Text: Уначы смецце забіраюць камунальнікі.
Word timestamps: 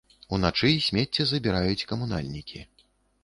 Уначы 0.35 0.69
смецце 0.85 1.27
забіраюць 1.33 1.87
камунальнікі. 1.91 2.59